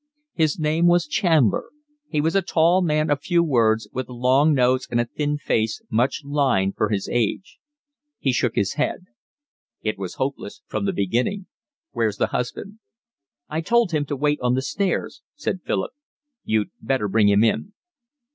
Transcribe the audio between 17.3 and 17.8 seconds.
in."